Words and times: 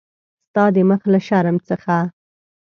ستا 0.49 0.63
د 0.75 0.77
مخ 0.89 1.01
له 1.13 1.19
شرم 1.27 1.57
څخه. 1.69 1.97